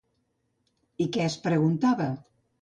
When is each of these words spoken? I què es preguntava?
I 1.05 1.07
què 1.17 1.27
es 1.27 1.37
preguntava? 1.45 2.09